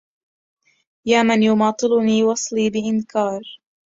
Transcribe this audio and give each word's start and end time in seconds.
يا 1.05 1.23
من 1.23 1.43
يماطلني 1.43 2.23
وصلي 2.23 2.69
بإنكار 2.69 3.41